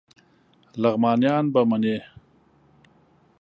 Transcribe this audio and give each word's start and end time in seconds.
لغمانیان 0.81 1.43
به 1.53 1.61
منی 1.69 1.97